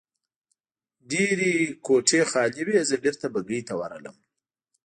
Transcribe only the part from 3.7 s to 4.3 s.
ورغلم.